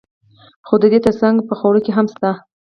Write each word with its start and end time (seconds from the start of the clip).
خو 0.67 0.75
د 0.81 0.83
دې 0.93 0.99
ترڅنګ 1.05 1.35
په 1.47 1.53
خوړو 1.59 1.79
کې 1.85 1.91
هم 1.97 2.05
شته. 2.13 2.31